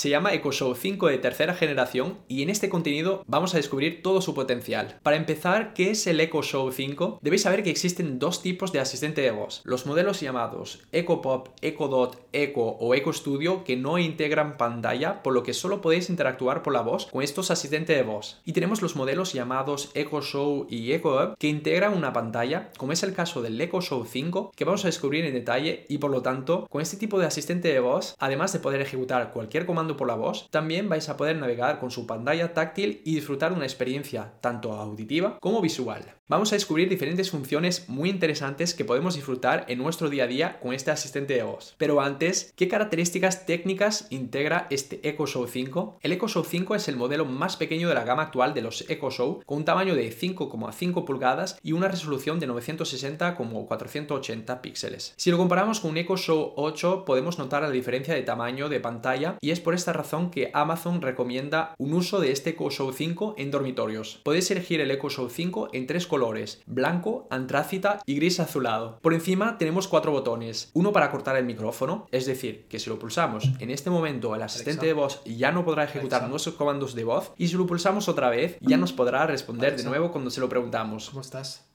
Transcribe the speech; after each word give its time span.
Se 0.00 0.08
llama 0.08 0.32
Echo 0.32 0.50
Show 0.50 0.74
5 0.74 1.08
de 1.08 1.18
tercera 1.18 1.52
generación 1.52 2.16
y 2.26 2.42
en 2.42 2.48
este 2.48 2.70
contenido 2.70 3.22
vamos 3.26 3.52
a 3.52 3.58
descubrir 3.58 4.02
todo 4.02 4.22
su 4.22 4.32
potencial. 4.32 4.98
Para 5.02 5.18
empezar, 5.18 5.74
¿qué 5.74 5.90
es 5.90 6.06
el 6.06 6.20
Echo 6.20 6.42
Show 6.42 6.72
5? 6.72 7.18
Debéis 7.20 7.42
saber 7.42 7.62
que 7.62 7.68
existen 7.68 8.18
dos 8.18 8.40
tipos 8.40 8.72
de 8.72 8.80
asistente 8.80 9.20
de 9.20 9.30
voz. 9.30 9.60
Los 9.62 9.84
modelos 9.84 10.18
llamados 10.22 10.80
Echo 10.90 11.20
Pop, 11.20 11.48
Echo 11.60 11.88
Dot, 11.88 12.18
Echo 12.32 12.62
o 12.62 12.94
Echo 12.94 13.12
Studio 13.12 13.62
que 13.62 13.76
no 13.76 13.98
integran 13.98 14.56
pantalla, 14.56 15.22
por 15.22 15.34
lo 15.34 15.42
que 15.42 15.52
solo 15.52 15.82
podéis 15.82 16.08
interactuar 16.08 16.62
por 16.62 16.72
la 16.72 16.80
voz 16.80 17.04
con 17.12 17.22
estos 17.22 17.50
asistentes 17.50 17.94
de 17.94 18.02
voz. 18.02 18.40
Y 18.46 18.54
tenemos 18.54 18.80
los 18.80 18.96
modelos 18.96 19.34
llamados 19.34 19.90
Echo 19.92 20.22
Show 20.22 20.66
y 20.70 20.94
Echo 20.94 21.22
Up 21.22 21.36
que 21.38 21.48
integran 21.48 21.92
una 21.92 22.14
pantalla, 22.14 22.70
como 22.78 22.92
es 22.92 23.02
el 23.02 23.12
caso 23.12 23.42
del 23.42 23.60
Echo 23.60 23.82
Show 23.82 24.06
5, 24.06 24.52
que 24.56 24.64
vamos 24.64 24.82
a 24.86 24.88
descubrir 24.88 25.26
en 25.26 25.34
detalle 25.34 25.84
y 25.90 25.98
por 25.98 26.10
lo 26.10 26.22
tanto, 26.22 26.66
con 26.70 26.80
este 26.80 26.96
tipo 26.96 27.18
de 27.18 27.26
asistente 27.26 27.68
de 27.68 27.80
voz, 27.80 28.16
además 28.18 28.54
de 28.54 28.60
poder 28.60 28.80
ejecutar 28.80 29.34
cualquier 29.34 29.66
comando 29.66 29.89
por 29.96 30.08
la 30.08 30.14
voz, 30.14 30.48
también 30.50 30.88
vais 30.88 31.08
a 31.08 31.16
poder 31.16 31.36
navegar 31.36 31.80
con 31.80 31.90
su 31.90 32.06
pantalla 32.06 32.54
táctil 32.54 33.02
y 33.04 33.14
disfrutar 33.14 33.52
una 33.52 33.64
experiencia 33.64 34.32
tanto 34.40 34.72
auditiva 34.72 35.38
como 35.40 35.60
visual. 35.60 36.14
Vamos 36.30 36.52
a 36.52 36.54
descubrir 36.54 36.88
diferentes 36.88 37.32
funciones 37.32 37.88
muy 37.88 38.08
interesantes 38.08 38.72
que 38.72 38.84
podemos 38.84 39.16
disfrutar 39.16 39.64
en 39.66 39.78
nuestro 39.78 40.08
día 40.08 40.24
a 40.24 40.26
día 40.28 40.60
con 40.60 40.72
este 40.72 40.92
asistente 40.92 41.34
de 41.34 41.42
voz. 41.42 41.74
Pero 41.76 42.00
antes, 42.00 42.52
¿qué 42.54 42.68
características 42.68 43.46
técnicas 43.46 44.06
integra 44.10 44.68
este 44.70 45.00
Echo 45.08 45.26
Show 45.26 45.48
5? 45.48 45.98
El 46.00 46.12
Echo 46.12 46.28
Show 46.28 46.44
5 46.44 46.76
es 46.76 46.86
el 46.86 46.94
modelo 46.94 47.24
más 47.24 47.56
pequeño 47.56 47.88
de 47.88 47.96
la 47.96 48.04
gama 48.04 48.22
actual 48.22 48.54
de 48.54 48.62
los 48.62 48.88
Echo 48.88 49.10
Show, 49.10 49.42
con 49.44 49.58
un 49.58 49.64
tamaño 49.64 49.96
de 49.96 50.16
5,5 50.16 51.04
pulgadas 51.04 51.58
y 51.64 51.72
una 51.72 51.88
resolución 51.88 52.38
de 52.38 52.46
960 52.46 53.34
como 53.34 53.66
480 53.66 54.62
píxeles. 54.62 55.14
Si 55.16 55.32
lo 55.32 55.38
comparamos 55.38 55.80
con 55.80 55.90
un 55.90 55.96
Echo 55.96 56.16
Show 56.16 56.52
8, 56.54 57.04
podemos 57.04 57.40
notar 57.40 57.62
la 57.62 57.70
diferencia 57.70 58.14
de 58.14 58.22
tamaño 58.22 58.68
de 58.68 58.78
pantalla 58.78 59.36
y 59.40 59.50
es 59.50 59.58
por 59.58 59.74
esta 59.80 59.92
razón 59.92 60.30
que 60.30 60.50
Amazon 60.54 61.02
recomienda 61.02 61.74
un 61.76 61.92
uso 61.92 62.20
de 62.20 62.30
este 62.30 62.50
Echo 62.50 62.70
Show 62.70 62.92
5 62.92 63.34
en 63.36 63.50
dormitorios. 63.50 64.20
Podéis 64.22 64.50
elegir 64.52 64.80
el 64.80 64.92
Echo 64.92 65.10
Show 65.10 65.28
5 65.28 65.70
en 65.72 65.86
tres 65.88 66.06
colores 66.06 66.20
colores, 66.20 66.60
blanco, 66.66 67.26
antrácita 67.30 68.02
y 68.04 68.14
gris 68.16 68.40
azulado. 68.40 68.98
Por 69.00 69.14
encima 69.14 69.56
tenemos 69.56 69.88
cuatro 69.88 70.12
botones, 70.12 70.70
uno 70.74 70.92
para 70.92 71.10
cortar 71.10 71.34
el 71.36 71.46
micrófono, 71.46 72.06
es 72.10 72.26
decir, 72.26 72.66
que 72.68 72.78
si 72.78 72.90
lo 72.90 72.98
pulsamos 72.98 73.50
en 73.58 73.70
este 73.70 73.88
momento 73.88 74.34
el 74.36 74.42
asistente 74.42 74.84
de 74.84 74.92
voz 74.92 75.22
ya 75.24 75.50
no 75.50 75.64
podrá 75.64 75.84
ejecutar 75.84 76.28
nuestros 76.28 76.56
comandos 76.56 76.94
de 76.94 77.04
voz 77.04 77.32
y 77.38 77.48
si 77.48 77.56
lo 77.56 77.66
pulsamos 77.66 78.06
otra 78.10 78.28
vez 78.28 78.58
ya 78.60 78.76
nos 78.76 78.92
podrá 78.92 79.26
responder 79.26 79.78
de 79.78 79.84
nuevo 79.84 80.12
cuando 80.12 80.28
se 80.28 80.42
lo 80.42 80.50
preguntamos. 80.50 81.08
¿Cómo 81.08 81.22
estás? 81.22 81.66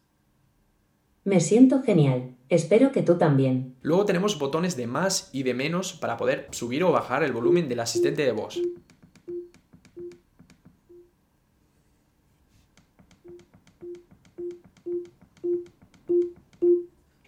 Me 1.23 1.39
siento 1.39 1.81
genial. 1.81 2.34
Espero 2.49 2.91
que 2.91 3.01
tú 3.01 3.17
también. 3.17 3.75
Luego 3.81 4.05
tenemos 4.05 4.37
botones 4.37 4.77
de 4.77 4.85
más 4.87 5.29
y 5.33 5.43
de 5.43 5.53
menos 5.53 5.93
para 5.93 6.17
poder 6.17 6.47
subir 6.51 6.83
o 6.83 6.91
bajar 6.91 7.23
el 7.23 7.31
volumen 7.31 7.67
del 7.69 7.79
asistente 7.79 8.23
de 8.23 8.31
voz. 8.31 8.61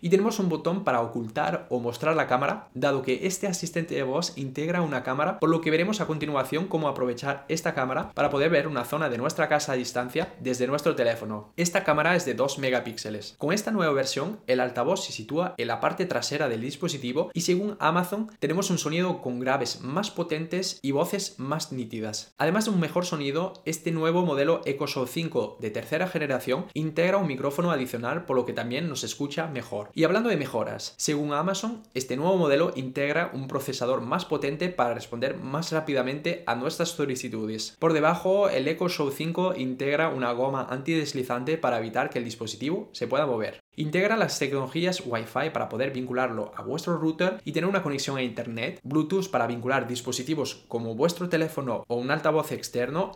Y 0.08 0.10
tenemos 0.10 0.40
un 0.40 0.48
botón 0.48 0.86
para 0.86 1.02
ocultar 1.02 1.68
o 1.70 1.82
mostrar 1.82 2.16
la 2.16 2.28
cámara, 2.28 2.70
dado 2.74 3.02
que 3.02 3.28
este 3.28 3.46
asistente 3.46 3.94
de 3.94 4.04
voz 4.04 4.38
integra 4.38 4.82
una 4.82 5.04
cámara, 5.04 5.38
por 5.38 5.50
lo 5.50 5.60
que 5.60 5.70
veremos 5.70 6.00
a 6.00 6.08
continuación 6.08 6.68
cómo 6.68 6.88
aprovechar 6.88 7.44
esta 7.50 7.74
cámara 7.74 8.14
para 8.14 8.30
poder 8.30 8.50
ver 8.50 8.70
una 8.70 8.86
zona 8.86 9.10
de 9.10 9.18
nuestra 9.18 9.50
casa 9.50 9.74
a 9.74 9.76
distancia 9.76 10.34
desde 10.40 10.66
nuestro 10.66 10.96
teléfono. 10.96 11.52
Esta 11.58 11.84
cámara 11.84 12.16
es 12.16 12.24
de 12.24 12.36
2 12.36 12.58
megapíxeles. 12.60 13.36
Con 13.38 13.52
esta 13.52 13.72
nueva 13.72 13.92
versión, 13.92 14.40
el 14.48 14.62
altavoz 14.62 15.04
se 15.04 15.12
sitúa 15.12 15.56
en 15.58 15.68
la 15.68 15.82
parte 15.82 16.06
trasera 16.06 16.48
del 16.48 16.62
dispositivo 16.62 17.30
y 17.34 17.42
según 17.42 17.76
Amazon 17.82 18.32
tenemos 18.40 18.70
un 18.70 18.78
sonido 18.78 19.22
con 19.22 19.42
graves 19.42 19.82
más 19.82 20.10
potentes 20.10 20.80
y 20.82 20.92
voces 20.92 21.38
más 21.38 21.74
nítidas. 21.74 22.34
Además 22.38 22.64
de 22.64 22.72
un 22.72 22.80
mejor 22.80 23.06
sonido, 23.06 23.62
este 23.66 23.92
nuevo 23.92 24.26
modelo 24.26 24.62
Echo 24.64 24.88
Show 24.88 25.06
5 25.06 25.58
de 25.60 25.70
tercera 25.70 26.08
generación 26.08 26.68
integra 26.74 27.18
un 27.18 27.28
micrófono 27.28 27.72
adicional 27.72 28.24
por 28.24 28.38
lo 28.38 28.46
que 28.46 28.54
también 28.54 28.88
nos 28.88 29.04
escucha 29.04 29.48
mejor. 29.48 29.90
Y 29.98 30.04
hablando 30.04 30.30
de 30.30 30.38
mejoras, 30.38 30.94
según 30.98 31.34
Amazon, 31.34 31.82
este 31.96 32.18
nuevo 32.18 32.38
modelo 32.38 32.72
integra 32.76 33.32
un 33.34 33.48
procesador 33.48 34.02
más 34.02 34.26
potente 34.26 34.70
para 34.70 34.94
responder 34.94 35.38
más 35.38 35.72
rápidamente 35.72 36.44
a 36.46 36.54
nuestras 36.54 36.90
solicitudes. 36.90 37.76
Por 37.80 37.94
debajo, 37.94 38.48
el 38.48 38.68
Echo 38.68 38.90
Show 38.90 39.10
5 39.10 39.56
integra 39.58 40.10
una 40.10 40.32
goma 40.34 40.68
antideslizante 40.70 41.58
para 41.58 41.80
evitar 41.80 42.12
que 42.12 42.20
el 42.20 42.26
dispositivo 42.26 42.90
se 42.92 43.08
pueda 43.08 43.26
mover. 43.26 43.60
Integra 43.76 44.18
las 44.18 44.38
tecnologías 44.38 45.02
Wi-Fi 45.04 45.50
para 45.52 45.68
poder 45.68 45.90
vincularlo 45.94 46.52
a 46.56 46.62
vuestro 46.62 47.00
router 47.00 47.42
y 47.44 47.52
tener 47.52 47.68
una 47.68 47.82
conexión 47.82 48.18
a 48.18 48.22
Internet, 48.22 48.80
Bluetooth 48.84 49.32
para 49.32 49.48
vincular 49.48 49.88
dispositivos 49.88 50.64
como 50.68 50.94
vuestro 50.94 51.28
teléfono 51.28 51.84
o 51.88 51.96
un 51.96 52.12
altavoz 52.12 52.52
externo. 52.52 53.16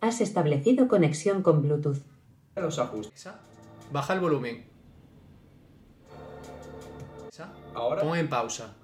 Has 0.00 0.20
establecido 0.20 0.88
conexión 0.88 1.42
con 1.42 1.62
Bluetooth. 1.62 1.98
Los 2.56 2.80
ajustes. 2.80 3.28
Baja 3.92 4.14
el 4.14 4.20
volumen. 4.20 4.71
Ahora. 7.74 8.02
Pon 8.02 8.18
en 8.18 8.28
pausa. 8.28 8.74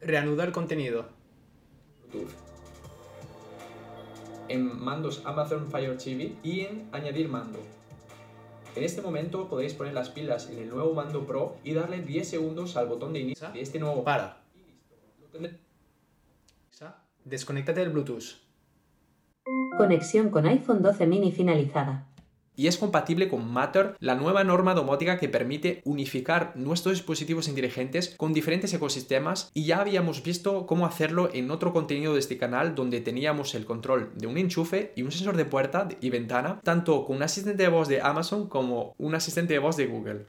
Reanuda 0.00 0.44
el 0.44 0.52
contenido. 0.52 1.06
En 4.48 4.80
mandos 4.80 5.22
Amazon 5.24 5.68
Fire 5.70 5.98
TV 5.98 6.36
y 6.42 6.60
en 6.60 6.88
añadir 6.92 7.28
mando. 7.28 7.58
En 8.76 8.84
este 8.84 9.02
momento 9.02 9.48
podéis 9.48 9.74
poner 9.74 9.92
las 9.94 10.08
pilas 10.10 10.48
en 10.50 10.58
el 10.58 10.68
nuevo 10.68 10.94
mando 10.94 11.26
Pro 11.26 11.56
y 11.64 11.74
darle 11.74 12.00
10 12.00 12.28
segundos 12.28 12.76
al 12.76 12.86
botón 12.86 13.12
de 13.12 13.20
inicio 13.20 13.50
de 13.50 13.60
este 13.60 13.80
nuevo. 13.80 14.04
Para. 14.04 14.40
Desconéctate 17.24 17.80
del 17.80 17.90
Bluetooth. 17.90 18.38
Conexión 19.76 20.30
con 20.30 20.46
iPhone 20.46 20.80
12 20.80 21.06
mini 21.06 21.32
finalizada 21.32 22.07
y 22.58 22.66
es 22.66 22.76
compatible 22.76 23.28
con 23.28 23.48
Matter, 23.48 23.94
la 24.00 24.16
nueva 24.16 24.42
norma 24.42 24.74
domótica 24.74 25.16
que 25.16 25.28
permite 25.28 25.80
unificar 25.84 26.56
nuestros 26.56 26.96
dispositivos 26.96 27.46
inteligentes 27.46 28.16
con 28.16 28.32
diferentes 28.32 28.74
ecosistemas 28.74 29.52
y 29.54 29.64
ya 29.66 29.80
habíamos 29.80 30.24
visto 30.24 30.66
cómo 30.66 30.84
hacerlo 30.84 31.30
en 31.32 31.52
otro 31.52 31.72
contenido 31.72 32.14
de 32.14 32.18
este 32.18 32.36
canal 32.36 32.74
donde 32.74 33.00
teníamos 33.00 33.54
el 33.54 33.64
control 33.64 34.10
de 34.16 34.26
un 34.26 34.38
enchufe 34.38 34.92
y 34.96 35.02
un 35.02 35.12
sensor 35.12 35.36
de 35.36 35.44
puerta 35.44 35.88
y 36.00 36.10
ventana, 36.10 36.60
tanto 36.64 37.04
con 37.04 37.18
un 37.18 37.22
asistente 37.22 37.62
de 37.62 37.68
voz 37.68 37.86
de 37.86 38.00
Amazon 38.00 38.48
como 38.48 38.92
un 38.98 39.14
asistente 39.14 39.52
de 39.52 39.60
voz 39.60 39.76
de 39.76 39.86
Google. 39.86 40.26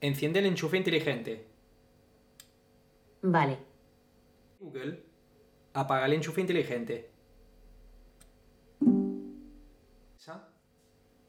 Enciende 0.00 0.40
el 0.40 0.46
enchufe 0.46 0.76
inteligente. 0.76 1.46
Vale. 3.22 3.56
Google, 4.58 5.00
apaga 5.74 6.06
el 6.06 6.14
enchufe 6.14 6.40
inteligente. 6.40 7.15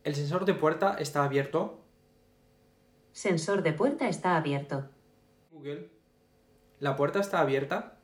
¿El 0.08 0.16
sensor 0.16 0.46
de 0.46 0.54
puerta 0.54 0.96
está 1.00 1.26
abierto? 1.26 1.82
Sensor 3.12 3.62
de 3.62 3.74
puerta 3.74 4.08
está 4.08 4.38
abierto. 4.38 4.88
Google. 5.52 5.90
¿La 6.80 6.96
puerta 6.96 7.20
está 7.20 7.42
abierta? 7.42 8.00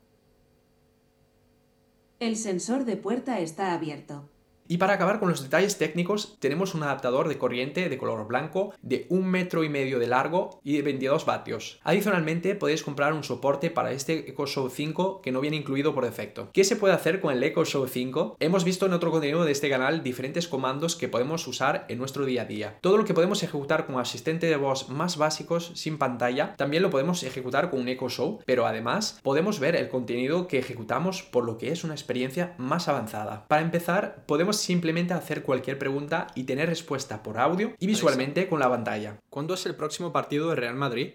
El 2.19 2.35
sensor 2.35 2.83
de 2.83 2.97
puerta 2.97 3.39
está 3.39 3.73
abierto. 3.73 4.29
Y 4.73 4.77
para 4.77 4.93
acabar 4.93 5.19
con 5.19 5.29
los 5.29 5.43
detalles 5.43 5.77
técnicos, 5.77 6.35
tenemos 6.39 6.73
un 6.73 6.81
adaptador 6.81 7.29
de 7.29 7.37
corriente 7.37 7.89
de 7.89 7.97
color 7.99 8.25
blanco 8.27 8.73
de 8.81 9.05
un 9.09 9.27
metro 9.27 9.63
y 9.63 9.69
medio 9.69 9.99
de 9.99 10.07
largo 10.07 10.59
y 10.63 10.75
de 10.75 10.81
22 10.81 11.27
vatios. 11.27 11.79
Adicionalmente, 11.83 12.55
podéis 12.55 12.81
comprar 12.81 13.13
un 13.13 13.23
soporte 13.23 13.69
para 13.69 13.91
este 13.91 14.31
Echo 14.31 14.47
Show 14.47 14.71
5 14.71 15.21
que 15.21 15.31
no 15.31 15.41
viene 15.41 15.57
incluido 15.57 15.93
por 15.93 16.05
defecto. 16.05 16.49
¿Qué 16.53 16.63
se 16.63 16.75
puede 16.75 16.95
hacer 16.95 17.21
con 17.21 17.31
el 17.31 17.43
Echo 17.43 17.63
Show 17.65 17.85
5? 17.85 18.37
Hemos 18.39 18.63
visto 18.63 18.87
en 18.87 18.93
otro 18.93 19.11
contenido 19.11 19.45
de 19.45 19.51
este 19.51 19.69
canal 19.69 20.01
diferentes 20.01 20.47
comandos 20.47 20.95
que 20.95 21.07
podemos 21.07 21.45
usar 21.47 21.85
en 21.87 21.99
nuestro 21.99 22.25
día 22.25 22.41
a 22.41 22.45
día. 22.45 22.79
Todo 22.81 22.97
lo 22.97 23.05
que 23.05 23.13
podemos 23.13 23.43
ejecutar 23.43 23.85
con 23.85 23.99
asistente 23.99 24.47
de 24.47 24.55
voz 24.55 24.89
más 24.89 25.17
básicos 25.17 25.71
sin 25.75 25.99
pantalla, 25.99 26.55
también 26.55 26.81
lo 26.81 26.89
podemos 26.89 27.21
ejecutar 27.21 27.69
con 27.69 27.81
un 27.81 27.89
Echo 27.89 28.09
Show, 28.09 28.39
pero 28.47 28.65
además 28.65 29.19
podemos 29.21 29.59
ver 29.59 29.75
el 29.75 29.89
contenido 29.89 30.47
que 30.47 30.57
ejecutamos 30.57 31.21
por 31.21 31.45
lo 31.45 31.59
que 31.59 31.71
es 31.71 31.83
una 31.83 31.93
experiencia 31.93 32.55
más 32.57 32.87
avanzada. 32.87 33.45
Para 33.47 33.61
empezar, 33.61 34.23
podemos 34.25 34.62
simplemente 34.63 35.13
hacer 35.13 35.43
cualquier 35.43 35.77
pregunta 35.77 36.27
y 36.35 36.43
tener 36.43 36.69
respuesta 36.69 37.21
por 37.21 37.37
audio 37.37 37.73
y 37.79 37.87
visualmente 37.87 38.47
con 38.47 38.59
la 38.59 38.69
pantalla. 38.69 39.17
¿Cuándo 39.29 39.53
es 39.53 39.65
el 39.65 39.75
próximo 39.75 40.11
partido 40.11 40.49
de 40.49 40.55
Real 40.55 40.75
Madrid? 40.75 41.13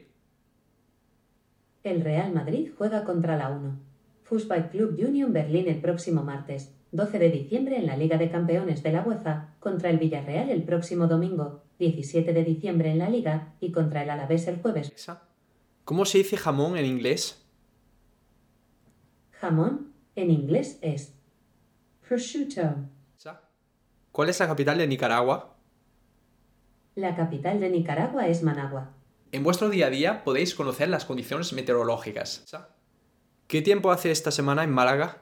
El 1.83 2.03
Real 2.03 2.33
Madrid 2.33 2.71
juega 2.77 3.05
contra 3.05 3.37
la 3.37 3.51
1. 3.51 3.79
Fußball 4.25 4.69
Club 4.71 4.99
Union 4.99 5.33
Berlín 5.33 5.69
el 5.69 5.81
próximo 5.81 6.23
martes, 6.23 6.75
12 6.93 7.19
de 7.19 7.31
diciembre 7.31 7.77
en 7.79 7.87
la 7.87 7.97
Liga 7.97 8.19
de 8.19 8.31
Campeones 8.31 8.83
de 8.83 8.93
la 8.93 9.03
UEFA, 9.03 9.55
contra 9.59 9.89
el 9.89 9.99
Villarreal 9.99 10.51
el 10.51 10.65
próximo 10.65 11.07
domingo, 11.07 11.63
17 11.79 12.33
de 12.33 12.45
diciembre 12.45 12.91
en 12.91 12.99
la 12.99 13.09
Liga, 13.09 13.55
y 13.61 13.73
contra 13.73 14.03
el 14.03 14.11
Alavés 14.11 14.47
el 14.49 14.61
jueves. 14.61 14.93
¿Cómo 15.85 16.05
se 16.05 16.19
dice 16.19 16.37
jamón 16.37 16.77
en 16.77 16.85
inglés? 16.85 17.43
Jamón 19.33 19.93
en 20.15 20.31
inglés 20.31 20.79
es 20.83 21.15
prosciutto. 22.07 22.75
¿Cuál 24.19 24.31
es 24.31 24.41
la 24.41 24.49
capital 24.49 24.79
de 24.79 24.89
Nicaragua? 24.89 25.55
La 26.97 27.15
capital 27.15 27.61
de 27.61 27.71
Nicaragua 27.71 28.27
es 28.27 28.43
Managua. 28.43 28.91
En 29.31 29.45
vuestro 29.45 29.69
día 29.69 29.87
a 29.87 29.91
día 29.91 30.25
podéis 30.25 30.57
conocer 30.57 30.89
las 30.89 31.05
condiciones 31.05 31.53
meteorológicas. 31.53 32.45
¿Qué 33.47 33.63
tiempo 33.63 33.93
hace 33.93 34.11
esta 34.11 34.33
semana 34.33 34.65
en 34.65 34.73
Málaga? 34.73 35.19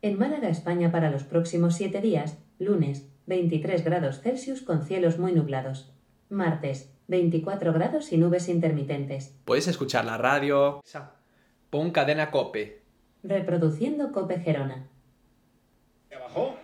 En 0.00 0.16
Málaga, 0.16 0.48
España, 0.48 0.92
para 0.92 1.10
los 1.10 1.24
próximos 1.24 1.74
7 1.74 2.00
días, 2.00 2.38
lunes, 2.60 3.08
23 3.26 3.82
grados 3.82 4.20
Celsius 4.20 4.62
con 4.62 4.84
cielos 4.84 5.18
muy 5.18 5.32
nublados. 5.32 5.92
Martes, 6.28 6.94
24 7.08 7.72
grados 7.72 8.12
y 8.12 8.16
nubes 8.16 8.48
intermitentes. 8.48 9.34
Puedes 9.44 9.66
escuchar 9.66 10.04
la 10.04 10.18
radio. 10.18 10.84
Pon 11.68 11.90
cadena 11.90 12.30
cope. 12.30 12.80
Reproduciendo 13.24 14.12
Cope 14.12 14.38
Gerona. 14.38 14.86
¿Te 16.08 16.14
bajó? 16.14 16.61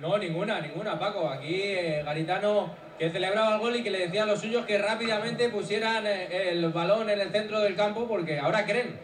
No, 0.00 0.18
ninguna, 0.18 0.60
ninguna, 0.60 0.98
Paco. 0.98 1.28
Aquí 1.28 1.54
eh, 1.54 2.02
Garitano 2.04 2.70
que 2.98 3.10
celebraba 3.10 3.54
el 3.54 3.60
gol 3.60 3.76
y 3.76 3.82
que 3.82 3.90
le 3.90 3.98
decía 4.00 4.22
a 4.22 4.26
los 4.26 4.40
suyos 4.40 4.64
que 4.64 4.78
rápidamente 4.78 5.48
pusieran 5.50 6.06
eh, 6.06 6.50
el 6.50 6.70
balón 6.70 7.10
en 7.10 7.20
el 7.20 7.30
centro 7.30 7.60
del 7.60 7.76
campo 7.76 8.06
porque 8.08 8.38
ahora 8.38 8.64
creen. 8.64 8.98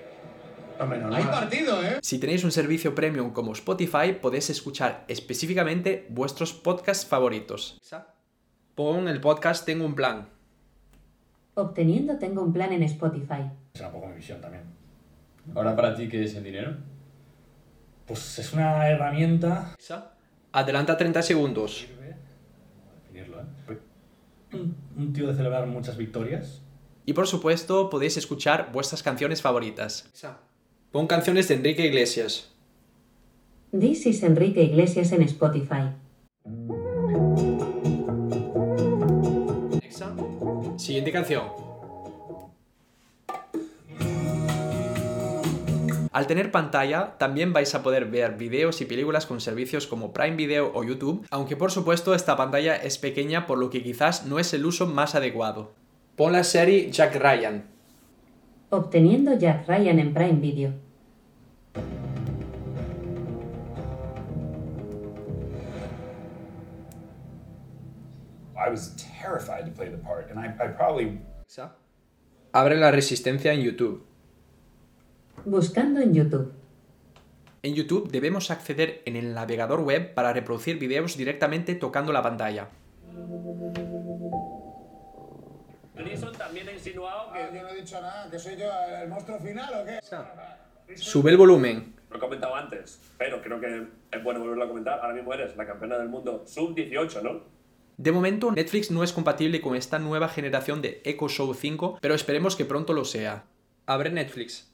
No, 0.78 0.86
no. 0.86 1.14
Hay 1.14 1.24
partido, 1.24 1.82
¿eh? 1.84 1.98
Si 2.02 2.18
tenéis 2.18 2.44
un 2.44 2.50
servicio 2.50 2.94
premium 2.94 3.32
como 3.32 3.52
Spotify, 3.52 4.12
podéis 4.20 4.50
escuchar 4.50 5.04
específicamente 5.08 6.06
vuestros 6.08 6.52
podcasts 6.52 7.06
favoritos. 7.06 7.78
Pon 8.74 9.06
el 9.06 9.20
podcast 9.20 9.64
Tengo 9.64 9.84
un 9.84 9.94
plan. 9.94 10.28
Obteniendo 11.54 12.18
tengo 12.18 12.42
un 12.42 12.52
plan 12.52 12.72
en 12.72 12.82
Spotify. 12.84 13.50
Será 13.74 13.88
un 13.88 13.94
poco 13.94 14.06
mi 14.08 14.16
visión 14.16 14.40
también. 14.40 14.64
Ahora 15.54 15.76
para 15.76 15.94
ti, 15.94 16.08
¿qué 16.08 16.24
es 16.24 16.34
el 16.34 16.44
dinero? 16.44 16.76
Pues 18.06 18.38
es 18.38 18.52
una 18.52 18.88
herramienta. 18.88 19.74
Adelanta 20.52 20.96
30 20.96 21.22
segundos. 21.22 21.78
Sirve. 21.78 22.16
¿cómo 22.76 22.94
definirlo, 22.94 23.40
¿eh? 23.40 23.78
Un, 24.52 24.76
un 24.96 25.12
tío 25.12 25.26
de 25.26 25.34
celebrar 25.34 25.66
muchas 25.66 25.96
victorias. 25.96 26.60
Y 27.06 27.14
por 27.14 27.26
supuesto, 27.26 27.90
podéis 27.90 28.16
escuchar 28.16 28.70
vuestras 28.72 29.02
canciones 29.02 29.42
favoritas. 29.42 30.10
Pon 30.92 31.06
canciones 31.06 31.48
de 31.48 31.54
Enrique 31.54 31.86
Iglesias. 31.86 32.52
This 33.72 34.06
is 34.06 34.22
Enrique 34.22 34.62
Iglesias 34.62 35.12
en 35.12 35.22
Spotify. 35.22 35.94
Siguiente 40.76 41.12
canción. 41.12 41.61
Al 46.12 46.26
tener 46.26 46.50
pantalla, 46.50 47.14
también 47.16 47.54
vais 47.54 47.74
a 47.74 47.82
poder 47.82 48.04
ver 48.04 48.36
videos 48.36 48.82
y 48.82 48.84
películas 48.84 49.24
con 49.24 49.40
servicios 49.40 49.86
como 49.86 50.12
Prime 50.12 50.36
Video 50.36 50.70
o 50.74 50.84
YouTube, 50.84 51.26
aunque 51.30 51.56
por 51.56 51.70
supuesto 51.70 52.14
esta 52.14 52.36
pantalla 52.36 52.76
es 52.76 52.98
pequeña 52.98 53.46
por 53.46 53.56
lo 53.56 53.70
que 53.70 53.82
quizás 53.82 54.26
no 54.26 54.38
es 54.38 54.52
el 54.52 54.66
uso 54.66 54.86
más 54.86 55.14
adecuado. 55.14 55.72
Pon 56.16 56.34
la 56.34 56.44
serie 56.44 56.90
Jack 56.90 57.16
Ryan. 57.16 57.64
Obteniendo 58.68 59.38
Jack 59.38 59.66
Ryan 59.66 59.98
en 60.00 60.12
Prime 60.12 60.40
Video. 60.40 60.72
I 68.54 68.68
was 68.68 68.94
terrified 68.96 69.64
to 69.64 69.72
play 69.72 69.88
the 69.88 69.96
part, 69.96 70.30
and 70.30 70.38
I, 70.38 70.48
I 70.62 70.68
probably 70.68 71.20
Abre 72.52 72.76
la 72.76 72.90
resistencia 72.90 73.54
en 73.54 73.62
YouTube. 73.62 74.11
Buscando 75.44 76.00
en 76.00 76.14
YouTube. 76.14 76.52
En 77.62 77.74
YouTube 77.74 78.10
debemos 78.10 78.50
acceder 78.50 79.02
en 79.06 79.16
el 79.16 79.34
navegador 79.34 79.80
web 79.80 80.14
para 80.14 80.32
reproducir 80.32 80.78
videos 80.78 81.16
directamente 81.16 81.74
tocando 81.74 82.12
la 82.12 82.22
pantalla. 82.22 82.68
Gleason 85.94 86.32
también 86.32 86.68
ha 86.68 86.72
insinuado 86.72 87.32
que... 87.32 87.56
Yo 87.56 87.62
no 87.62 87.68
he 87.68 87.76
dicho 87.76 88.00
nada, 88.00 88.30
que 88.30 88.38
soy 88.38 88.56
yo 88.56 88.66
el 89.02 89.08
monstruo 89.08 89.38
final 89.38 89.72
o 89.74 89.84
qué. 89.84 90.96
Sube 90.96 91.30
el 91.30 91.36
volumen. 91.36 91.94
Lo 92.10 92.16
he 92.16 92.20
comentado 92.20 92.54
antes, 92.54 93.00
pero 93.18 93.40
creo 93.40 93.60
que 93.60 93.86
es 94.10 94.24
bueno 94.24 94.40
volverlo 94.40 94.64
a 94.64 94.68
comentar. 94.68 95.00
Ahora 95.00 95.14
mismo 95.14 95.32
eres 95.32 95.56
la 95.56 95.66
campeona 95.66 95.98
del 95.98 96.08
mundo 96.08 96.44
sub-18, 96.46 97.22
¿no? 97.22 97.40
De 97.96 98.10
momento, 98.10 98.50
Netflix 98.50 98.90
no 98.90 99.04
es 99.04 99.12
compatible 99.12 99.60
con 99.60 99.76
esta 99.76 99.98
nueva 99.98 100.28
generación 100.28 100.82
de 100.82 101.00
Echo 101.04 101.28
Show 101.28 101.54
5, 101.54 101.98
pero 102.00 102.14
esperemos 102.14 102.56
que 102.56 102.64
pronto 102.64 102.92
lo 102.92 103.04
sea. 103.04 103.44
Abre 103.86 104.10
Netflix. 104.10 104.71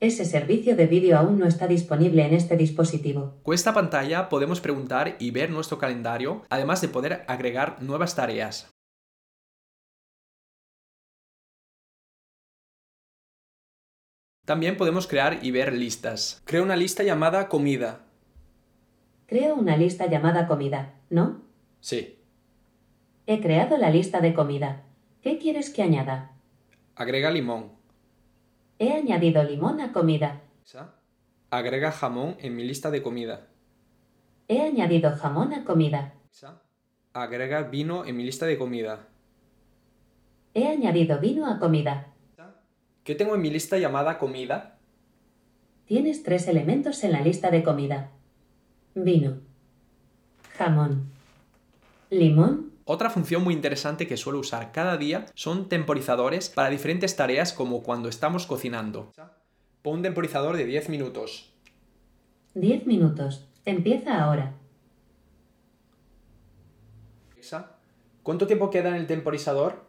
Ese 0.00 0.24
servicio 0.24 0.76
de 0.76 0.86
vídeo 0.86 1.18
aún 1.18 1.38
no 1.38 1.46
está 1.46 1.68
disponible 1.68 2.24
en 2.24 2.32
este 2.32 2.56
dispositivo. 2.56 3.34
Con 3.42 3.54
esta 3.54 3.74
pantalla 3.74 4.30
podemos 4.30 4.62
preguntar 4.62 5.16
y 5.18 5.30
ver 5.30 5.50
nuestro 5.50 5.76
calendario, 5.76 6.40
además 6.48 6.80
de 6.80 6.88
poder 6.88 7.22
agregar 7.28 7.82
nuevas 7.82 8.16
tareas. 8.16 8.70
También 14.46 14.78
podemos 14.78 15.06
crear 15.06 15.40
y 15.42 15.50
ver 15.50 15.74
listas. 15.74 16.40
Creo 16.46 16.62
una 16.62 16.76
lista 16.76 17.02
llamada 17.02 17.48
comida. 17.48 18.06
Creo 19.26 19.54
una 19.54 19.76
lista 19.76 20.06
llamada 20.06 20.48
comida, 20.48 20.94
¿no? 21.10 21.42
Sí. 21.80 22.18
He 23.26 23.42
creado 23.42 23.76
la 23.76 23.90
lista 23.90 24.20
de 24.20 24.32
comida. 24.32 24.82
¿Qué 25.20 25.38
quieres 25.38 25.68
que 25.68 25.82
añada? 25.82 26.32
Agrega 26.96 27.30
limón. 27.30 27.79
He 28.80 28.94
añadido 28.94 29.44
limón 29.44 29.78
a 29.82 29.92
comida. 29.92 30.40
Agrega 31.50 31.92
jamón 31.92 32.36
en 32.40 32.56
mi 32.56 32.64
lista 32.64 32.90
de 32.90 33.02
comida. 33.02 33.46
He 34.48 34.62
añadido 34.62 35.14
jamón 35.14 35.52
a 35.52 35.64
comida. 35.64 36.14
Agrega 37.12 37.64
vino 37.64 38.06
en 38.06 38.16
mi 38.16 38.24
lista 38.24 38.46
de 38.46 38.56
comida. 38.56 39.06
He 40.54 40.66
añadido 40.66 41.20
vino 41.20 41.46
a 41.46 41.58
comida. 41.58 42.06
¿Qué 43.04 43.14
tengo 43.14 43.34
en 43.34 43.42
mi 43.42 43.50
lista 43.50 43.76
llamada 43.76 44.16
comida? 44.18 44.78
Tienes 45.84 46.22
tres 46.22 46.48
elementos 46.48 47.04
en 47.04 47.12
la 47.12 47.20
lista 47.20 47.50
de 47.50 47.62
comida. 47.62 48.12
Vino. 48.94 49.40
Jamón. 50.56 51.10
Limón. 52.08 52.69
Otra 52.92 53.08
función 53.08 53.44
muy 53.44 53.54
interesante 53.54 54.08
que 54.08 54.16
suelo 54.16 54.40
usar 54.40 54.72
cada 54.72 54.96
día 54.96 55.26
son 55.34 55.68
temporizadores 55.68 56.48
para 56.48 56.70
diferentes 56.70 57.14
tareas 57.14 57.52
como 57.52 57.84
cuando 57.84 58.08
estamos 58.08 58.46
cocinando. 58.46 59.12
Pon 59.80 59.98
un 59.98 60.02
temporizador 60.02 60.56
de 60.56 60.64
10 60.64 60.88
minutos. 60.88 61.54
10 62.54 62.88
minutos. 62.88 63.48
Empieza 63.64 64.20
ahora. 64.20 64.54
Alexa, 67.30 67.76
¿Cuánto 68.24 68.48
tiempo 68.48 68.70
queda 68.70 68.88
en 68.88 68.96
el 68.96 69.06
temporizador? 69.06 69.84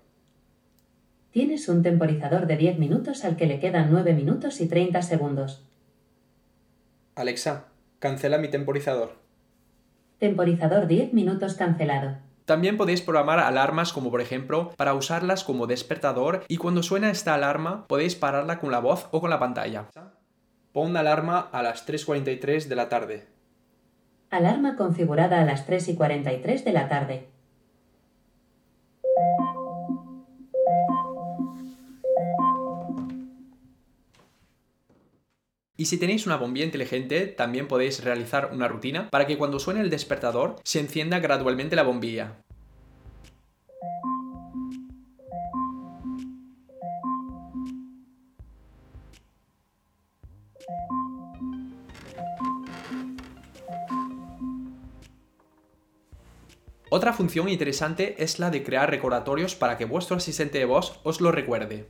Tienes 1.31 1.69
un 1.69 1.81
temporizador 1.81 2.45
de 2.45 2.55
10 2.55 2.77
minutos 2.77 3.25
al 3.25 3.35
que 3.35 3.47
le 3.47 3.59
quedan 3.59 3.89
9 3.89 4.13
minutos 4.13 4.61
y 4.61 4.67
30 4.67 5.01
segundos. 5.01 5.65
Alexa, 7.15 7.65
cancela 7.97 8.37
mi 8.37 8.49
temporizador. 8.49 9.15
Temporizador 10.19 10.85
10 10.85 11.13
minutos 11.13 11.55
cancelado. 11.55 12.29
También 12.51 12.75
podéis 12.75 13.01
programar 13.01 13.39
alarmas 13.39 13.93
como 13.93 14.11
por 14.11 14.19
ejemplo 14.19 14.73
para 14.75 14.93
usarlas 14.93 15.45
como 15.45 15.67
despertador 15.67 16.43
y 16.49 16.57
cuando 16.57 16.83
suena 16.83 17.09
esta 17.09 17.33
alarma 17.33 17.87
podéis 17.87 18.15
pararla 18.15 18.59
con 18.59 18.71
la 18.71 18.79
voz 18.79 19.07
o 19.11 19.21
con 19.21 19.29
la 19.29 19.39
pantalla. 19.39 19.85
Pon 20.73 20.89
una 20.89 20.99
alarma 20.99 21.39
a 21.39 21.63
las 21.63 21.87
3.43 21.87 22.65
de 22.65 22.75
la 22.75 22.89
tarde. 22.89 23.27
Alarma 24.31 24.75
configurada 24.75 25.39
a 25.39 25.45
las 25.45 25.65
3 25.65 25.87
y 25.87 25.95
43 25.95 26.65
de 26.65 26.73
la 26.73 26.89
tarde. 26.89 27.29
Y 35.81 35.85
si 35.85 35.97
tenéis 35.97 36.27
una 36.27 36.37
bombilla 36.37 36.67
inteligente, 36.67 37.25
también 37.25 37.67
podéis 37.67 38.03
realizar 38.03 38.51
una 38.53 38.67
rutina 38.67 39.09
para 39.09 39.25
que 39.25 39.35
cuando 39.35 39.57
suene 39.57 39.81
el 39.81 39.89
despertador 39.89 40.57
se 40.63 40.79
encienda 40.79 41.17
gradualmente 41.17 41.75
la 41.75 41.81
bombilla. 41.81 42.37
Otra 56.91 57.13
función 57.13 57.49
interesante 57.49 58.21
es 58.21 58.37
la 58.37 58.51
de 58.51 58.61
crear 58.61 58.87
recordatorios 58.91 59.55
para 59.55 59.79
que 59.79 59.85
vuestro 59.85 60.17
asistente 60.17 60.59
de 60.59 60.65
voz 60.65 60.99
os 61.01 61.21
lo 61.21 61.31
recuerde. 61.31 61.87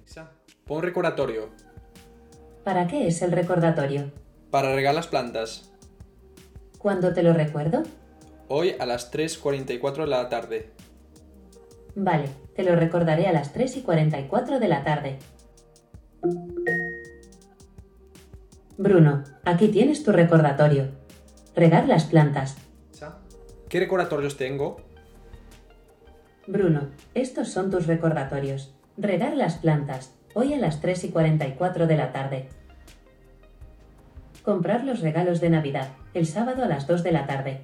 Pon 0.64 0.82
recordatorio. 0.82 1.71
¿Para 2.64 2.86
qué 2.88 3.08
es 3.08 3.22
el 3.22 3.32
recordatorio? 3.32 4.12
Para 4.52 4.76
regar 4.76 4.94
las 4.94 5.08
plantas. 5.08 5.72
¿Cuándo 6.78 7.14
te 7.14 7.24
lo 7.24 7.34
recuerdo? 7.34 7.84
Hoy 8.48 8.76
a 8.80 8.86
las 8.86 9.12
3.44 9.12 10.04
de 10.04 10.08
la 10.08 10.30
tarde. 10.30 10.72
Vale, 11.96 12.30
te 12.56 12.64
lo 12.64 12.76
recordaré 12.76 13.28
a 13.28 13.32
las 13.32 13.52
3 13.54 13.78
y 13.78 13.82
44 13.82 14.60
de 14.60 14.68
la 14.68 14.84
tarde. 14.84 15.20
Bruno, 18.78 19.24
aquí 19.44 19.68
tienes 19.70 20.04
tu 20.04 20.12
recordatorio. 20.12 20.90
Regar 21.56 21.88
las 21.88 22.06
plantas. 22.06 22.58
¿Qué 23.70 23.80
recordatorios 23.80 24.36
tengo? 24.36 24.82
Bruno, 26.46 26.90
estos 27.14 27.50
son 27.50 27.72
tus 27.72 27.88
recordatorios. 27.88 28.76
Regar 28.98 29.38
las 29.38 29.56
plantas, 29.56 30.14
Hoy 30.34 30.54
a 30.54 30.58
las 30.58 30.80
3 30.80 31.04
y 31.04 31.10
44 31.10 31.88
de 31.88 31.98
la 31.98 32.14
tarde. 32.14 32.48
Comprar 34.44 34.86
los 34.86 35.02
regalos 35.02 35.42
de 35.42 35.50
Navidad, 35.50 35.90
el 36.14 36.26
sábado 36.26 36.64
a 36.64 36.68
las 36.68 36.88
2 36.88 37.04
de 37.04 37.12
la 37.12 37.28
tarde. 37.28 37.62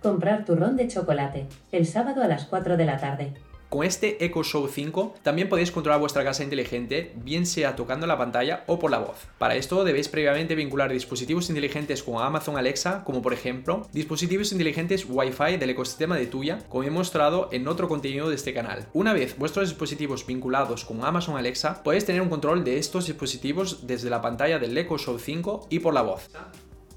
Comprar 0.00 0.44
turrón 0.44 0.76
de 0.76 0.86
chocolate, 0.86 1.46
el 1.72 1.84
sábado 1.84 2.22
a 2.22 2.28
las 2.28 2.44
4 2.44 2.76
de 2.76 2.84
la 2.84 2.98
tarde. 2.98 3.34
Con 3.68 3.84
este 3.84 4.24
Echo 4.24 4.42
Show 4.42 4.66
5 4.66 5.16
también 5.22 5.50
podéis 5.50 5.70
controlar 5.70 6.00
vuestra 6.00 6.24
casa 6.24 6.42
inteligente, 6.42 7.12
bien 7.16 7.44
sea 7.44 7.76
tocando 7.76 8.06
la 8.06 8.16
pantalla 8.16 8.64
o 8.66 8.78
por 8.78 8.90
la 8.90 8.98
voz. 8.98 9.26
Para 9.36 9.56
esto 9.56 9.84
debéis 9.84 10.08
previamente 10.08 10.54
vincular 10.54 10.90
dispositivos 10.90 11.50
inteligentes 11.50 12.02
con 12.02 12.22
Amazon 12.22 12.56
Alexa, 12.56 13.04
como 13.04 13.20
por 13.20 13.34
ejemplo 13.34 13.86
dispositivos 13.92 14.52
inteligentes 14.52 15.04
Wi-Fi 15.06 15.58
del 15.58 15.68
ecosistema 15.68 16.16
de 16.16 16.26
Tuya, 16.26 16.60
como 16.70 16.84
he 16.84 16.90
mostrado 16.90 17.50
en 17.52 17.68
otro 17.68 17.88
contenido 17.88 18.30
de 18.30 18.36
este 18.36 18.54
canal. 18.54 18.86
Una 18.94 19.12
vez 19.12 19.36
vuestros 19.36 19.68
dispositivos 19.68 20.26
vinculados 20.26 20.86
con 20.86 21.04
Amazon 21.04 21.36
Alexa, 21.36 21.82
podéis 21.82 22.06
tener 22.06 22.22
un 22.22 22.30
control 22.30 22.64
de 22.64 22.78
estos 22.78 23.06
dispositivos 23.06 23.86
desde 23.86 24.08
la 24.08 24.22
pantalla 24.22 24.58
del 24.58 24.78
Echo 24.78 24.96
Show 24.96 25.18
5 25.18 25.66
y 25.68 25.80
por 25.80 25.92
la 25.92 26.00
voz. 26.00 26.30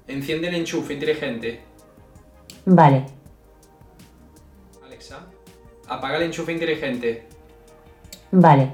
Enciende 0.08 0.48
el 0.48 0.54
enchufe 0.54 0.94
inteligente. 0.94 1.60
Vale. 2.64 3.21
Apaga 5.88 6.16
el 6.16 6.24
enchufe 6.24 6.52
inteligente. 6.52 7.26
Vale. 8.30 8.72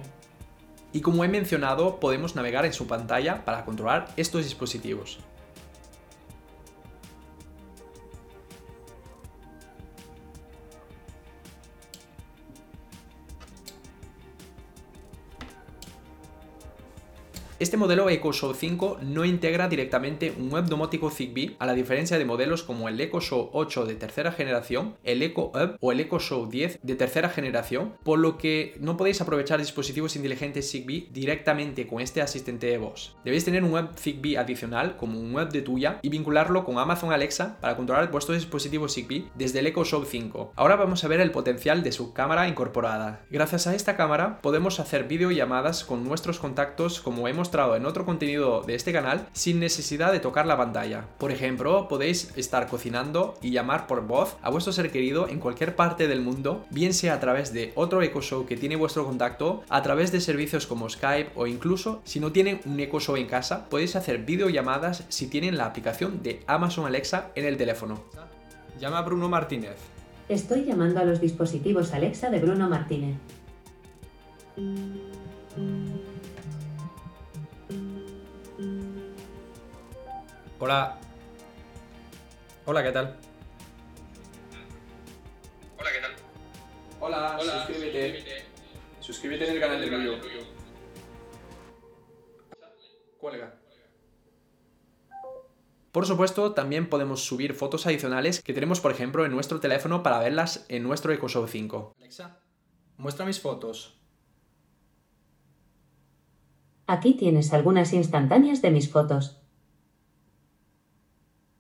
Y 0.93 1.01
como 1.01 1.25
he 1.25 1.29
mencionado, 1.29 2.01
podemos 2.01 2.35
navegar 2.35 2.65
en 2.65 2.73
su 2.73 2.87
pantalla 2.87 3.45
para 3.45 3.65
controlar 3.65 4.09
estos 4.17 4.45
dispositivos. 4.45 5.19
Este 17.61 17.77
modelo 17.77 18.09
Echo 18.09 18.33
Show 18.33 18.55
5 18.55 18.99
no 19.03 19.25
integra 19.25 19.67
directamente 19.67 20.33
un 20.39 20.49
web 20.53 20.67
domótico 20.67 21.11
Zigbee, 21.11 21.57
a 21.59 21.67
la 21.67 21.75
diferencia 21.75 22.17
de 22.17 22.25
modelos 22.25 22.63
como 22.63 22.89
el 22.89 23.01
Echo 23.01 23.21
Show 23.21 23.51
8 23.53 23.85
de 23.85 23.97
tercera 23.97 24.31
generación, 24.31 24.95
el 25.03 25.21
Echo 25.25 25.51
Hub 25.53 25.77
o 25.81 25.91
el 25.91 25.99
Echo 25.99 26.21
Show 26.21 26.47
10 26.47 26.79
de 26.81 26.95
tercera 26.95 27.31
generación, 27.31 27.95
por 28.05 28.21
lo 28.21 28.39
que 28.39 28.77
no 28.79 28.97
podéis 28.97 29.21
aprovechar 29.21 29.59
dispositivos 29.59 30.15
inteligentes 30.15 30.71
Zigbee 30.71 31.09
directamente 31.11 31.89
con 31.89 32.01
este 32.01 32.23
asistente 32.23 32.69
de 32.69 32.79
voz. 32.79 33.17
Debéis 33.25 33.45
tener 33.45 33.65
un 33.65 33.73
web 33.73 33.89
Zigbee 33.99 34.39
adicional 34.39 34.97
como 34.97 35.19
un 35.19 35.35
web 35.35 35.49
de 35.49 35.63
tuya 35.63 35.99
y 36.03 36.11
vincularlo 36.11 36.65
con 36.65 36.79
Amazon 36.79 37.13
Alexa 37.13 37.59
para 37.61 37.75
controlar 37.77 38.13
vuestros 38.13 38.39
dispositivos 38.39 38.95
Zigbee 38.95 39.31
desde 39.35 39.59
el 39.59 39.67
Echo 39.67 39.85
Show 39.85 40.05
5. 40.05 40.53
Ahora 40.55 40.77
vamos 40.77 41.03
a 41.03 41.09
ver 41.09 41.21
el 41.21 41.33
potencial 41.33 41.83
de 41.83 41.91
su 41.91 42.13
cámara 42.13 42.47
incorporada. 42.47 43.27
Gracias 43.31 43.67
a 43.67 43.75
esta 43.75 43.97
cámara 43.97 44.41
podemos 44.43 44.79
hacer 44.79 45.09
videollamadas 45.09 45.83
con 45.83 46.05
nuestros 46.05 46.39
contactos 46.39 47.01
como 47.01 47.27
hemos 47.27 47.48
en 47.51 47.87
otro 47.87 48.05
contenido 48.05 48.63
de 48.63 48.75
este 48.75 48.93
canal 48.93 49.27
sin 49.33 49.59
necesidad 49.59 50.13
de 50.13 50.21
tocar 50.21 50.47
la 50.47 50.59
pantalla. 50.59 51.07
Por 51.19 51.33
ejemplo, 51.33 51.89
podéis 51.89 52.31
estar 52.37 52.69
cocinando 52.69 53.39
y 53.41 53.51
llamar 53.51 53.87
por 53.87 54.07
voz 54.07 54.37
a 54.43 54.51
vuestro 54.51 54.73
ser 54.73 54.91
querido 54.91 55.29
en 55.29 55.41
cualquier 55.41 55.75
parte 55.75 56.09
del 56.09 56.21
mundo, 56.21 56.67
bien 56.71 56.93
sea 56.93 57.15
a 57.15 57.21
través 57.21 57.55
de 57.55 57.73
otro 57.75 58.03
Echo 58.03 58.21
Show 58.21 58.45
que 58.45 58.59
tiene 58.59 58.77
vuestro 58.77 59.07
contacto, 59.07 59.63
a 59.71 59.83
través 59.83 60.13
de 60.13 60.21
servicios 60.21 60.67
como 60.67 60.91
Skype 60.91 61.33
o 61.37 61.47
incluso 61.47 62.03
si 62.05 62.21
no 62.21 62.33
tienen 62.33 62.61
un 62.67 62.79
Echo 62.79 63.01
Show 63.01 63.17
en 63.17 63.27
casa, 63.27 63.69
podéis 63.71 63.97
hacer 63.97 64.19
videollamadas 64.19 65.05
si 65.09 65.27
tienen 65.27 65.57
la 65.57 65.65
aplicación 65.65 66.23
de 66.23 66.43
Amazon 66.47 66.85
Alexa 66.85 67.31
en 67.35 67.47
el 67.47 67.57
teléfono. 67.57 67.99
Llama 68.79 68.99
a 68.99 69.03
Bruno 69.03 69.29
Martínez. 69.29 69.77
Estoy 70.29 70.65
llamando 70.65 71.01
a 71.01 71.05
los 71.05 71.21
dispositivos 71.21 71.95
Alexa 71.95 72.29
de 72.29 72.41
Bruno 72.41 72.69
Martínez. 72.69 73.17
Hola. 80.61 80.99
Hola, 82.67 82.83
¿qué 82.83 82.93
tal? 82.93 83.17
Hola, 85.79 85.91
¿qué 85.93 86.01
tal? 86.01 86.13
Hola, 87.01 87.39
suscríbete. 87.39 88.45
Suscríbete 89.01 89.49
en 89.49 89.55
el 89.55 89.61
canal 89.61 89.81
de 89.81 89.89
vídeo. 89.89 90.19
Cuelga. 93.19 93.55
Por 95.93 96.07
supuesto, 96.07 96.53
también 96.53 96.89
podemos 96.89 97.25
subir 97.25 97.55
fotos 97.55 97.87
adicionales 97.87 98.43
que 98.43 98.53
tenemos, 98.53 98.81
por 98.81 98.93
ejemplo, 98.93 99.25
en 99.25 99.33
nuestro 99.33 99.59
teléfono 99.59 100.03
para 100.03 100.19
verlas 100.19 100.67
en 100.69 100.83
nuestro 100.83 101.13
Echo 101.13 101.29
Show 101.29 101.47
5. 101.47 101.95
Alexa, 101.99 102.41
muestra 102.99 103.25
mis 103.25 103.41
fotos. 103.41 104.01
Aquí 106.87 107.15
tienes 107.15 107.53
algunas 107.53 107.93
instantáneas 107.93 108.63
de 108.63 108.71
mis 108.71 108.91
fotos. 108.91 109.41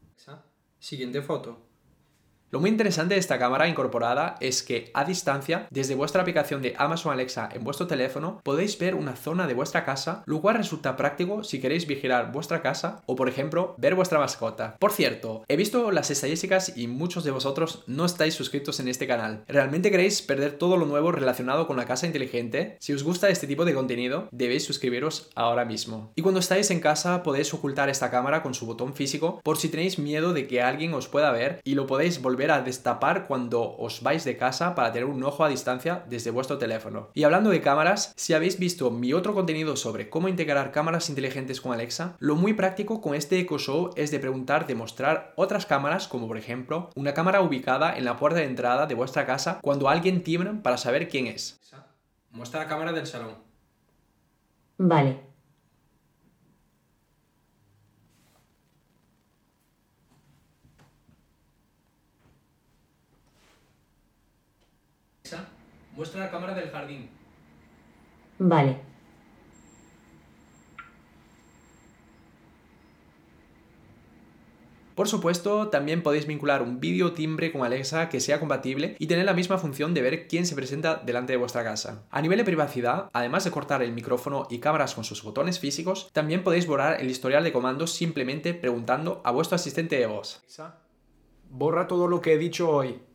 Alexa, 0.04 0.44
siguiente 0.78 1.22
foto. 1.22 1.67
Lo 2.50 2.60
muy 2.60 2.70
interesante 2.70 3.12
de 3.12 3.20
esta 3.20 3.38
cámara 3.38 3.68
incorporada 3.68 4.36
es 4.40 4.62
que 4.62 4.90
a 4.94 5.04
distancia, 5.04 5.66
desde 5.70 5.94
vuestra 5.94 6.22
aplicación 6.22 6.62
de 6.62 6.74
Amazon 6.78 7.12
Alexa 7.12 7.50
en 7.52 7.62
vuestro 7.62 7.86
teléfono, 7.86 8.40
podéis 8.42 8.78
ver 8.78 8.94
una 8.94 9.16
zona 9.16 9.46
de 9.46 9.52
vuestra 9.52 9.84
casa, 9.84 10.22
lo 10.24 10.40
cual 10.40 10.56
resulta 10.56 10.96
práctico 10.96 11.44
si 11.44 11.60
queréis 11.60 11.86
vigilar 11.86 12.32
vuestra 12.32 12.62
casa 12.62 13.02
o, 13.04 13.16
por 13.16 13.28
ejemplo, 13.28 13.74
ver 13.76 13.94
vuestra 13.94 14.18
mascota. 14.18 14.78
Por 14.78 14.92
cierto, 14.92 15.44
he 15.46 15.56
visto 15.56 15.90
las 15.90 16.10
estadísticas 16.10 16.74
y 16.74 16.86
muchos 16.86 17.22
de 17.22 17.32
vosotros 17.32 17.84
no 17.86 18.06
estáis 18.06 18.32
suscritos 18.32 18.80
en 18.80 18.88
este 18.88 19.06
canal. 19.06 19.44
¿Realmente 19.46 19.90
queréis 19.90 20.22
perder 20.22 20.52
todo 20.52 20.78
lo 20.78 20.86
nuevo 20.86 21.12
relacionado 21.12 21.66
con 21.66 21.76
la 21.76 21.84
casa 21.84 22.06
inteligente? 22.06 22.78
Si 22.80 22.94
os 22.94 23.04
gusta 23.04 23.28
este 23.28 23.46
tipo 23.46 23.66
de 23.66 23.74
contenido, 23.74 24.26
debéis 24.32 24.64
suscribiros 24.64 25.28
ahora 25.34 25.66
mismo. 25.66 26.12
Y 26.16 26.22
cuando 26.22 26.40
estáis 26.40 26.70
en 26.70 26.80
casa, 26.80 27.22
podéis 27.22 27.52
ocultar 27.52 27.90
esta 27.90 28.10
cámara 28.10 28.42
con 28.42 28.54
su 28.54 28.64
botón 28.64 28.94
físico 28.94 29.38
por 29.44 29.58
si 29.58 29.68
tenéis 29.68 29.98
miedo 29.98 30.32
de 30.32 30.46
que 30.46 30.62
alguien 30.62 30.94
os 30.94 31.08
pueda 31.08 31.30
ver 31.30 31.60
y 31.62 31.74
lo 31.74 31.86
podéis 31.86 32.22
volver 32.22 32.37
a 32.46 32.62
destapar 32.62 33.26
cuando 33.26 33.76
os 33.76 34.02
vais 34.02 34.24
de 34.24 34.36
casa 34.36 34.74
para 34.74 34.92
tener 34.92 35.06
un 35.06 35.22
ojo 35.24 35.44
a 35.44 35.48
distancia 35.48 36.04
desde 36.08 36.30
vuestro 36.30 36.58
teléfono. 36.58 37.08
Y 37.14 37.24
hablando 37.24 37.50
de 37.50 37.60
cámaras, 37.60 38.12
si 38.16 38.32
habéis 38.32 38.58
visto 38.58 38.90
mi 38.90 39.12
otro 39.12 39.34
contenido 39.34 39.76
sobre 39.76 40.08
cómo 40.08 40.28
integrar 40.28 40.70
cámaras 40.70 41.08
inteligentes 41.08 41.60
con 41.60 41.72
Alexa, 41.72 42.16
lo 42.18 42.36
muy 42.36 42.54
práctico 42.54 43.00
con 43.00 43.14
este 43.14 43.38
Echo 43.38 43.58
Show 43.58 43.90
es 43.96 44.10
de 44.10 44.20
preguntar 44.20 44.66
de 44.66 44.74
mostrar 44.74 45.32
otras 45.36 45.66
cámaras 45.66 46.08
como 46.08 46.28
por 46.28 46.38
ejemplo 46.38 46.90
una 46.94 47.14
cámara 47.14 47.42
ubicada 47.42 47.96
en 47.96 48.04
la 48.04 48.16
puerta 48.16 48.38
de 48.38 48.46
entrada 48.46 48.86
de 48.86 48.94
vuestra 48.94 49.26
casa 49.26 49.58
cuando 49.62 49.88
alguien 49.88 50.22
timbra 50.22 50.62
para 50.62 50.76
saber 50.76 51.08
quién 51.08 51.26
es. 51.26 51.58
Muestra 52.30 52.60
la 52.60 52.68
cámara 52.68 52.92
del 52.92 53.06
salón. 53.06 53.36
Vale. 54.78 55.28
Alexa, 65.28 65.48
muestra 65.98 66.20
la 66.20 66.30
cámara 66.30 66.54
del 66.54 66.70
jardín. 66.70 67.10
Vale. 68.38 68.80
Por 74.94 75.08
supuesto, 75.08 75.68
también 75.68 76.04
podéis 76.04 76.26
vincular 76.26 76.62
un 76.62 76.78
vídeo 76.78 77.14
timbre 77.14 77.50
con 77.50 77.64
Alexa 77.64 78.08
que 78.08 78.20
sea 78.20 78.38
compatible 78.38 78.94
y 79.00 79.08
tener 79.08 79.24
la 79.24 79.34
misma 79.34 79.58
función 79.58 79.92
de 79.92 80.02
ver 80.02 80.28
quién 80.28 80.46
se 80.46 80.54
presenta 80.54 81.02
delante 81.04 81.32
de 81.32 81.36
vuestra 81.36 81.64
casa. 81.64 82.04
A 82.10 82.22
nivel 82.22 82.38
de 82.38 82.44
privacidad, 82.44 83.10
además 83.12 83.42
de 83.42 83.50
cortar 83.50 83.82
el 83.82 83.92
micrófono 83.92 84.46
y 84.50 84.60
cámaras 84.60 84.94
con 84.94 85.02
sus 85.02 85.24
botones 85.24 85.58
físicos, 85.58 86.10
también 86.12 86.44
podéis 86.44 86.68
borrar 86.68 87.00
el 87.00 87.10
historial 87.10 87.42
de 87.42 87.52
comandos 87.52 87.92
simplemente 87.92 88.54
preguntando 88.54 89.20
a 89.24 89.32
vuestro 89.32 89.56
asistente 89.56 89.98
de 89.98 90.06
voz. 90.06 90.38
Alexa, 90.42 90.78
borra 91.50 91.88
todo 91.88 92.06
lo 92.06 92.20
que 92.20 92.34
he 92.34 92.38
dicho 92.38 92.70
hoy. 92.70 93.07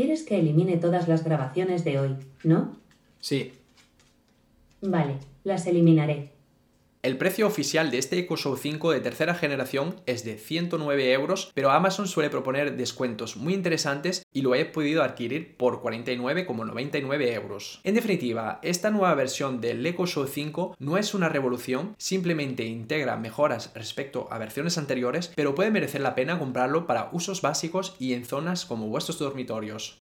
¿Quieres 0.00 0.22
que 0.22 0.38
elimine 0.38 0.78
todas 0.78 1.08
las 1.08 1.24
grabaciones 1.24 1.84
de 1.84 2.00
hoy, 2.00 2.16
no? 2.42 2.74
Sí. 3.20 3.52
Vale, 4.80 5.16
las 5.44 5.66
eliminaré. 5.66 6.30
El 7.02 7.16
precio 7.16 7.46
oficial 7.46 7.90
de 7.90 7.96
este 7.96 8.18
Echo 8.18 8.36
Show 8.36 8.58
5 8.58 8.90
de 8.90 9.00
tercera 9.00 9.34
generación 9.34 9.96
es 10.04 10.22
de 10.22 10.36
109 10.36 11.14
euros, 11.14 11.50
pero 11.54 11.70
Amazon 11.70 12.06
suele 12.06 12.28
proponer 12.28 12.76
descuentos 12.76 13.38
muy 13.38 13.54
interesantes 13.54 14.26
y 14.34 14.42
lo 14.42 14.54
he 14.54 14.66
podido 14.66 15.02
adquirir 15.02 15.56
por 15.56 15.80
49,99 15.80 17.32
euros. 17.32 17.80
En 17.84 17.94
definitiva, 17.94 18.58
esta 18.62 18.90
nueva 18.90 19.14
versión 19.14 19.62
del 19.62 19.86
Echo 19.86 20.06
Show 20.06 20.26
5 20.26 20.76
no 20.78 20.98
es 20.98 21.14
una 21.14 21.30
revolución, 21.30 21.94
simplemente 21.96 22.66
integra 22.66 23.16
mejoras 23.16 23.72
respecto 23.74 24.28
a 24.30 24.36
versiones 24.36 24.76
anteriores, 24.76 25.32
pero 25.34 25.54
puede 25.54 25.70
merecer 25.70 26.02
la 26.02 26.14
pena 26.14 26.38
comprarlo 26.38 26.86
para 26.86 27.08
usos 27.12 27.40
básicos 27.40 27.96
y 27.98 28.12
en 28.12 28.26
zonas 28.26 28.66
como 28.66 28.88
vuestros 28.88 29.18
dormitorios. 29.18 29.98